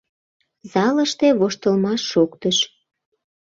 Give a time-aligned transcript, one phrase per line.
[0.71, 2.57] Залыште воштылмаш шоктыш.